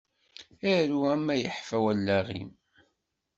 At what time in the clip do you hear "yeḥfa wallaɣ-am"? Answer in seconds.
1.37-2.51